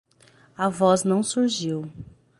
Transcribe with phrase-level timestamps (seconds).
[0.57, 1.87] A voz não surgiu.